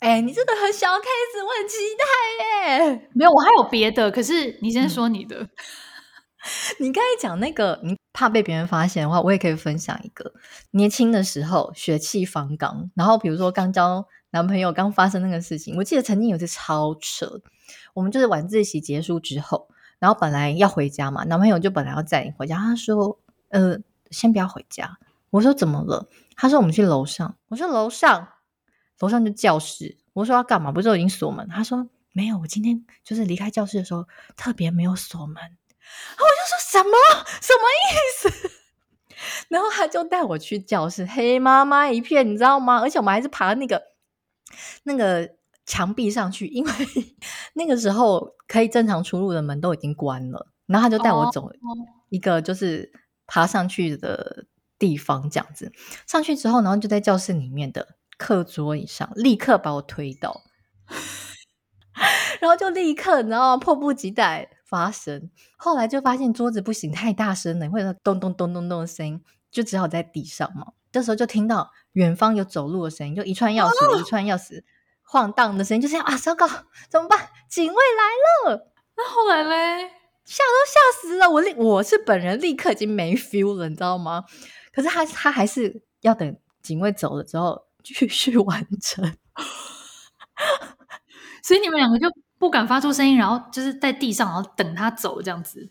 [0.00, 3.08] 哎、欸，你真的很小 case，我很期待耶。
[3.14, 5.42] 没有，我还有别的，可是你先说你的。
[5.42, 5.48] 嗯、
[6.78, 10.32] 你刚才讲那个，你怕被别人发现的话，我也可以分享一个。
[10.70, 17.40] 年轻的时候血气方刚，然后比如说刚交男朋友，刚发生那个事情，我记得曾经有一次超扯。
[17.94, 23.18] 我们就是晚自习结束之后，然后本来要回家嘛，男朋友就本来要载你回家，他说
[23.50, 23.76] ：“呃，
[24.12, 24.96] 先不要回家。”
[25.30, 28.28] 我说：“怎么了？”他说：“我们去楼上。”我说：“楼上，
[29.00, 30.72] 楼上就教室。”我说：“要干嘛？
[30.72, 34.06] 不是都已经锁门？”他说：“没有，我今天就是离开教室的时候
[34.36, 36.90] 特别没有锁门。”然后我就说什么
[37.40, 38.50] 什么意思？
[39.48, 42.80] 然后他就带我去教室，黑麻麻一片，你知道吗？
[42.80, 43.82] 而且我们还是爬那个
[44.82, 45.30] 那个
[45.64, 46.72] 墙壁上去，因为
[47.54, 50.48] 那个时候可以正常出入的门都已经关了。
[50.66, 51.50] 然后他就带我走
[52.10, 52.92] 一个就是
[53.26, 54.46] 爬上去的。
[54.80, 55.72] 地方这样子
[56.06, 60.42] 上去之后，然后就在教室里面的课桌椅上，立刻把我推倒，
[62.40, 65.30] 然后就立刻，然后迫不及待发声。
[65.56, 70.72] 后来就发现桌子不行，太大声了，会有咚咚咚咚咚的声音，就只好在地上嘛。
[70.90, 74.62] 这时候就听到远方有走路的声音，就一串钥匙，哦、一串钥匙
[75.02, 76.46] 晃荡的声音，就这样啊，糟糕，
[76.90, 77.28] 怎么办？
[77.48, 78.72] 警卫来了。
[78.96, 79.90] 那后来嘞，
[80.24, 81.30] 吓都吓死了。
[81.30, 84.24] 我立，我是本人立刻已经没 feel 了，你知道吗？
[84.72, 89.16] 可是他他还是要等警卫走了之后继续完成，
[91.42, 92.06] 所以你们两个就
[92.38, 95.70] 不敢发出声音，然后就是在地上，然后等他走这样子。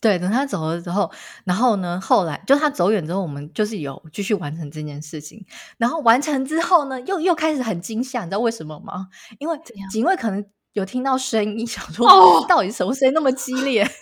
[0.00, 1.10] 对，等他走了之后，
[1.44, 5.46] 然后呢，后来就他走远之后，我们就是有继续完成这件事情。
[5.78, 9.08] 然后完成之后呢，又又开始很惊吓，你知道为什么吗？
[9.38, 9.58] 因为
[9.90, 13.80] 警卫可能有听到声音，想说到底什么声音那么激烈。
[13.82, 13.94] 然后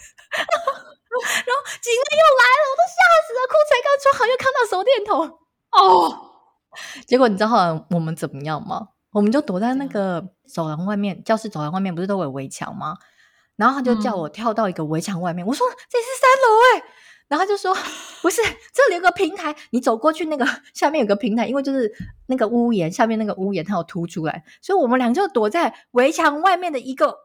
[1.81, 5.39] 警卫又来了，我都吓死了，裤才刚穿好，又看到手电筒
[5.71, 6.32] 哦。
[7.07, 8.89] 结果你知道后来我们怎么样吗？
[9.13, 12.97] 我们就躲在那个走廊外面，教室走廊外面不是都有围墙吗？
[13.57, 15.45] 然后他就叫我跳到一个围墙外面。
[15.45, 16.85] 嗯、我说这是三楼哎，
[17.29, 17.77] 然后他就说
[18.23, 18.41] 不是，
[18.73, 21.93] 这里有个平台，你走过去那个 下面有个平台，因为就是
[22.27, 27.19] 那个屋檐下面那个屋檐它有凸出来，所以我们俩就躲在围墙外面的一个。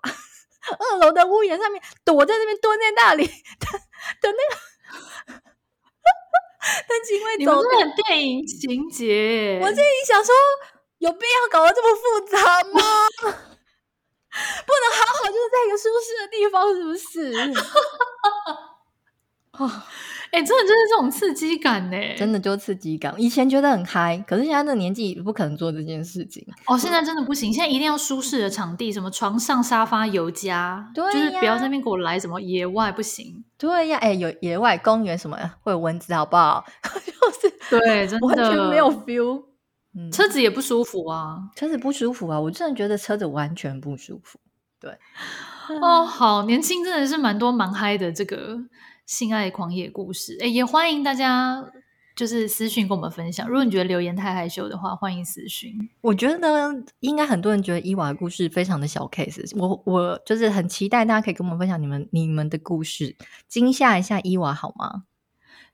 [0.69, 3.79] 二楼的屋檐上面，躲在那边，蹲在那里等
[4.21, 4.62] 等那个，
[6.88, 7.62] 等警卫走。
[7.63, 10.34] 你们电影情节，我这里想说，
[10.99, 12.38] 有必要搞得这么复杂
[12.73, 12.82] 吗？
[14.67, 17.34] 不能好好就是在一个舒适的地方，是不是？
[20.27, 20.33] 啊。
[20.33, 23.13] 哎、欸，真的就是这种刺激感呢，真的就是刺激感。
[23.17, 26.45] 以前觉得很嗨，可是现在这个年纪不可能做这件事情。
[26.65, 33.43] 哦，现在真的不行，现在一定要舒适的场地，什么床上沙发有家，对，就是不要在那边给我来什么野外不行。
[33.57, 36.63] 对呀，哎、欸，有野外公园什么会有蚊子，好不好？
[36.83, 39.43] 就是对，真的完全没有 feel。
[39.95, 44.37] 嗯，车子也不舒服啊，车子不舒服啊，我真的觉得车子完全不舒服。
[44.79, 44.91] 对，
[45.81, 48.59] 哦，好，年轻真的是蛮多蛮嗨的这个。
[49.08, 51.65] 性爱狂野故事，诶，也欢迎大家
[52.13, 53.48] 就是私讯跟我们分享。
[53.48, 55.74] 如果你觉得留言太害羞的话，欢迎私讯。
[56.02, 63.15] 我觉得呢，应该很多人觉得伊娃的故事非常的小 case，我我就是很期待大家可以跟我们分享你们你们的故事，
[63.48, 65.06] 惊吓一下伊娃好吗？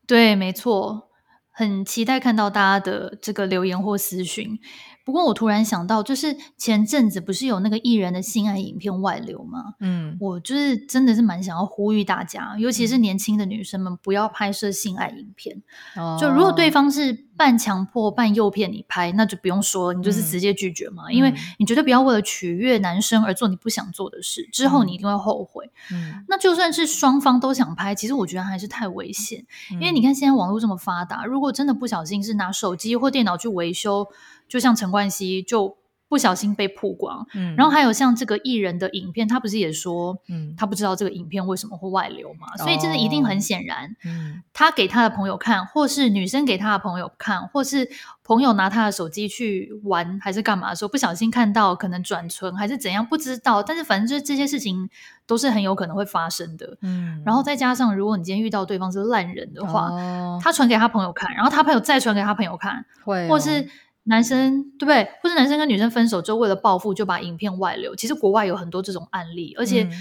[0.05, 1.09] 对，没错，
[1.49, 4.59] 很期待看到大家的这个留言或私讯。
[5.05, 9.75] 不过我突然想到，就是前阵子不是有那个艺人的性爱影片外流吗？
[9.79, 15.61] 嗯，我就是真的是蛮想要呼吁大家，尤其是年轻的女生们，不要拍摄性爱影片。
[15.95, 25.69] 哦，就如果对方是半强迫半诱骗你拍，那就不用说了，你就是直接拒绝嘛，嗯，因为你绝对不要为了取悦男生而做你不想做的事，之后你一定会后悔。
[25.91, 34.07] 嗯，那就算是双方都想拍，其实我觉得还是太危险，因为你看现在网络这么发达，如果真的不小心是拿手机或电脑去维修。
[34.45, 35.77] 就像陈冠希就
[36.13, 47.89] 不小心被曝光，嗯，然后还有像这个艺人的影片，他不是也说，嗯，他不知道这个影片为什么会外流嘛，所以这是一定很显然，嗯，他给他的朋友看，或是女生给他的朋友看，或是
[48.23, 54.87] 朋友拿他的手机去玩还是干嘛的时候，不小心看到，可能转存还是怎样，不知道，但是反正就是这些事情
[55.25, 63.67] 都是很有可能会发生的，嗯，然后再加上如果你今天遇到对方是烂人的话，哦，他传给他朋友看，然后他朋友再传给他朋友看，会哦，或是。
[64.03, 65.03] 男生对不对？
[65.21, 67.95] 或者男生跟女生分手之后为了报复就把影片外流。
[67.95, 69.83] 其实国外有很多这种案例，而且。
[69.83, 69.91] 嗯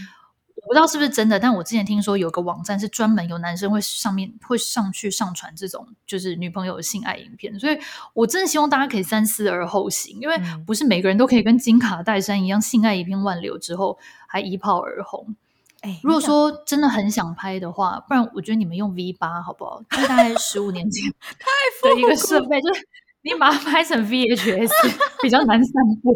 [0.54, 7.76] 我不知道是不是真的，但我之前听说有个网站是专门有男生会上面会上去上传这种就是女朋友的性爱影片，所以
[8.14, 13.98] 我真的希望大家可以三思而后行，因为不是每个人都可以跟金卡戴珊一样，性爱影片外流之后
[14.28, 15.34] 还一炮而红。
[15.80, 19.82] 哎，如果说真的很想拍的话，不然我觉得你们用 V 八好不好？
[19.90, 21.10] 就大概十五年前
[21.82, 22.86] 的一个设备，就是
[23.22, 24.70] 你把它拍成 VHS
[25.22, 26.14] 比较难散播。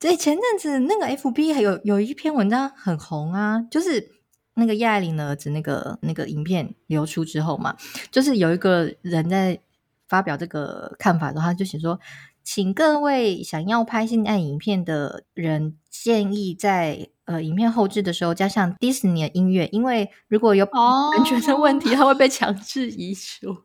[0.00, 4.10] 所以前阵子那个 FB 还有有一篇文章很红啊，就是
[4.54, 7.74] 那个叶爱玲的儿子那个那个影片流出之后嘛，
[8.10, 9.58] 就是有一个人在
[10.06, 11.98] 发表这个看法的话，他就写说，
[12.42, 23.56] 请各位想要拍性爱影片的人，建议在呃影片后置的时候加上 Disney 的音乐，因为如果有版权的问题，他会被强制移除，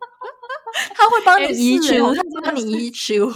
[0.96, 3.32] 他会帮你移除，他会帮你移除，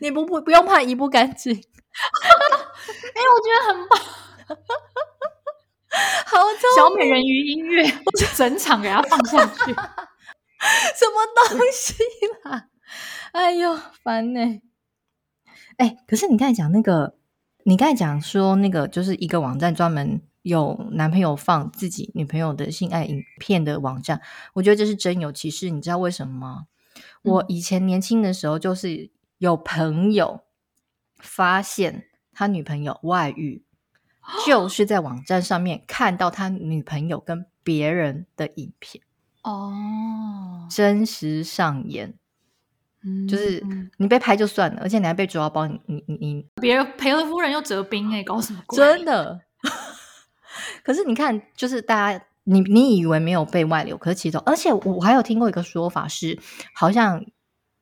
[0.00, 1.54] 你不不不用怕移不干净。
[1.54, 4.00] 哎、欸，我觉得很棒，
[6.26, 6.38] 好
[6.76, 11.94] 小美人鱼音乐，我就整场给它放下去，什么东西
[12.44, 12.68] 啦？
[13.32, 14.62] 哎呦，烦呢、欸！
[15.78, 17.16] 哎、欸，可是你刚才讲那个，
[17.64, 24.20] 你刚才讲说那个，就是一个网站专门有男朋友放自己女朋友的性爱影片的网站，
[24.52, 25.70] 我觉得这是真有其事。
[25.70, 26.66] 你知道为什么吗？
[27.22, 30.42] 嗯、我以前年轻的时候，就是有朋友。
[31.24, 33.62] 发现他女朋友外遇，
[34.44, 39.04] 就是在网站上面看到他女朋友跟别人的影片
[39.44, 42.12] 哦，真实上演，
[43.04, 43.64] 嗯，就是
[43.98, 48.76] 你被拍就算了，而且你还被抓包，你你你，别人赔了夫人又折兵哎，搞什么鬼？
[48.76, 49.40] 真的，
[50.84, 56.38] 可是你看，就是大家你你以为没有被外流，可是其实，而且我还有听过一个说法是，
[56.74, 57.24] 好像。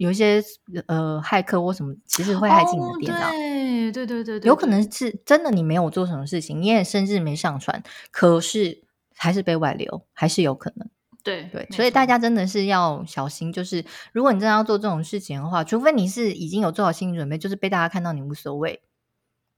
[0.01, 0.43] 有一些
[0.87, 3.29] 呃，骇客或什么，其实会害进你的电脑。
[3.29, 8.83] 对对对对对，有可能是真的，你没有做什么事情，你也甚至没上传，可是
[9.15, 10.89] 还是被外流，还是有可能。
[11.23, 13.53] 对对，所以大家真的是要小心。
[13.53, 18.81] 就是如果你真的要做这种事情的话，除非你是已经有做好心理准备，就是被大家看到你无所谓。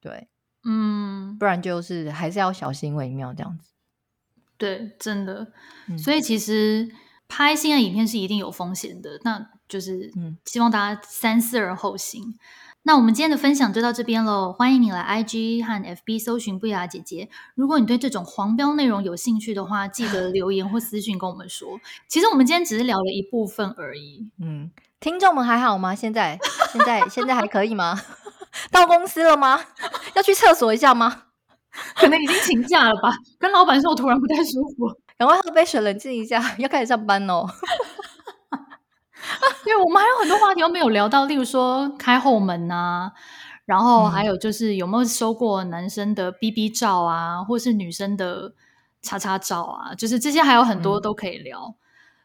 [0.01, 0.27] 对，
[0.65, 3.71] 嗯，不然就是还是要小心为妙这样子。
[4.57, 5.53] 对，真的。
[5.89, 6.91] 嗯、所以其实
[7.27, 9.21] 拍新的影片是一定有风险的。
[9.25, 12.23] 那就是嗯，希望大家三思而后行。
[12.29, 12.35] 嗯、
[12.83, 14.53] 那我们今天的分享就到这边喽。
[14.53, 17.29] 欢迎你来 IG 和 FB 搜寻不雅姐姐。
[17.57, 21.81] 如果你对这种黄标内容有兴趣的话，记得留言或私讯跟我们说。
[22.07, 24.31] 其实我们今天只是聊了一部分而已。
[24.41, 25.93] 嗯，听众们还好吗？
[25.95, 26.39] 现在
[26.71, 28.01] 现在现在还可以吗？
[28.70, 29.61] 到公司了吗？
[30.14, 31.22] 要去厕所一下吗？
[31.96, 33.14] 可能已经请假了吧？
[33.38, 34.86] 跟老板说我突然不太舒服，
[35.16, 37.46] 赶快喝杯水冷静一下，要开始上班哦。
[39.64, 43.12] 对，我们还有很多话题都没有聊到，例如说开后门啊，
[43.64, 48.53] 然后还有就是有没有收过男生的 BB 照啊，或是女生的
[49.00, 51.59] 叉叉照啊，就是这些还有很多都可以聊。
[51.61, 51.74] 嗯、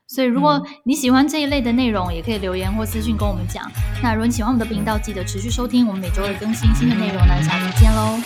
[0.07, 3.69] 所以如果你喜欢这一类的内容，也可以留言或私信跟我们讲。
[4.01, 7.17] 那如果你喜欢我们的频道，记得持续收听，我们每周二更新新的内容。
[7.27, 8.17] 那下次见喽，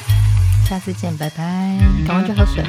[0.70, 1.78] 下次见，拜拜，
[2.08, 2.64] 赶快去喝水。